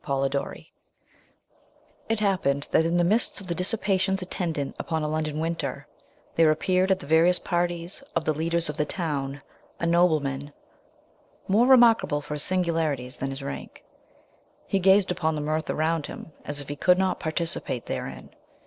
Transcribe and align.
__________IT 2.09 2.19
happened 2.21 2.67
that 2.71 2.85
in 2.85 2.97
the 2.97 3.03
midst 3.03 3.39
of 3.39 3.45
the 3.45 3.53
dissipations 3.53 4.19
attendant 4.23 4.75
upon 4.79 5.03
a 5.03 5.07
London 5.07 5.37
winter, 5.39 5.85
there 6.35 6.49
appeared 6.49 6.89
at 6.89 6.97
the 6.99 7.05
various 7.05 7.37
parties 7.37 8.01
of 8.15 8.25
the 8.25 8.33
leaders 8.33 8.67
of 8.67 8.77
the 8.77 8.85
ton 8.85 9.43
a 9.79 9.85
nobleman, 9.85 10.53
more 11.47 11.67
remarkable 11.67 12.19
for 12.19 12.33
his 12.33 12.41
singularities, 12.43 13.17
than 13.17 13.29
his 13.29 13.43
rank. 13.43 13.83
He 14.65 14.79
gazed 14.79 15.11
upon 15.11 15.35
the 15.35 15.41
mirth 15.41 15.69
around 15.69 16.07
him, 16.07 16.31
as 16.45 16.59
if 16.59 16.67
he 16.67 16.75
could 16.75 16.97
not 16.97 17.19
participate 17.19 17.85
therein. 17.85 18.31